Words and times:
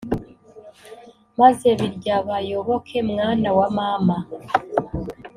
maze 1.39 1.67
biryabayoboke 1.79 2.97
mwana 3.09 3.49
wa 3.57 3.67
mama 3.77 4.17